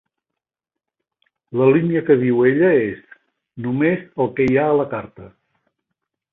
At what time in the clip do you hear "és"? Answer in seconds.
2.87-3.05